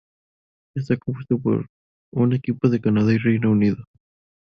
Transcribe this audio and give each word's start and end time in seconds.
Está 0.75 0.97
compuesta 0.97 1.35
por 1.37 1.67
un 2.13 2.33
equipo 2.33 2.69
de 2.69 2.81
Canadá 2.81 3.13
y 3.13 3.19
Reino 3.19 3.51
Unido. 3.51 3.85